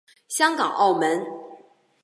[0.27, 1.23] 香港澳门